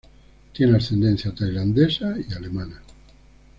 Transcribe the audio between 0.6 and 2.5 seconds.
ascendencia tailandesa y